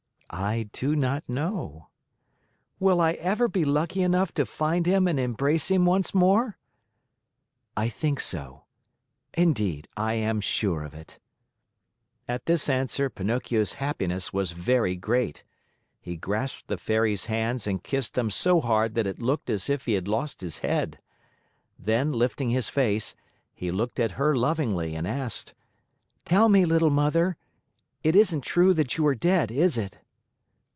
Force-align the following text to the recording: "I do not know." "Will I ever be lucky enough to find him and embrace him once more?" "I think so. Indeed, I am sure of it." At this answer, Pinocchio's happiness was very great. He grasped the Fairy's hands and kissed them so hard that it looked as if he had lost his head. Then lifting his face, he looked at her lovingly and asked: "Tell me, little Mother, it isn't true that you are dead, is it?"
"I 0.33 0.69
do 0.71 0.95
not 0.95 1.27
know." 1.27 1.89
"Will 2.79 3.01
I 3.01 3.11
ever 3.15 3.49
be 3.49 3.65
lucky 3.65 4.01
enough 4.01 4.33
to 4.35 4.45
find 4.45 4.85
him 4.85 5.05
and 5.05 5.19
embrace 5.19 5.69
him 5.69 5.83
once 5.85 6.13
more?" 6.13 6.57
"I 7.75 7.89
think 7.89 8.21
so. 8.21 8.63
Indeed, 9.33 9.89
I 9.97 10.13
am 10.13 10.39
sure 10.39 10.83
of 10.85 10.93
it." 10.93 11.19
At 12.29 12.45
this 12.45 12.69
answer, 12.69 13.09
Pinocchio's 13.09 13.73
happiness 13.73 14.31
was 14.31 14.53
very 14.53 14.95
great. 14.95 15.43
He 15.99 16.15
grasped 16.15 16.67
the 16.67 16.77
Fairy's 16.77 17.25
hands 17.25 17.67
and 17.67 17.83
kissed 17.83 18.13
them 18.13 18.29
so 18.31 18.61
hard 18.61 18.95
that 18.95 19.05
it 19.05 19.19
looked 19.21 19.49
as 19.49 19.69
if 19.69 19.85
he 19.85 19.93
had 19.95 20.07
lost 20.07 20.39
his 20.39 20.59
head. 20.59 20.97
Then 21.77 22.13
lifting 22.13 22.51
his 22.51 22.69
face, 22.69 23.15
he 23.53 23.69
looked 23.69 23.99
at 23.99 24.11
her 24.11 24.33
lovingly 24.33 24.95
and 24.95 25.05
asked: 25.05 25.53
"Tell 26.23 26.47
me, 26.47 26.63
little 26.63 26.89
Mother, 26.89 27.35
it 28.01 28.15
isn't 28.15 28.41
true 28.45 28.73
that 28.75 28.97
you 28.97 29.05
are 29.07 29.13
dead, 29.13 29.51
is 29.51 29.77
it?" 29.77 29.97